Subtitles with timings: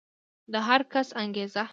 [0.51, 1.63] د هر کس انګېزه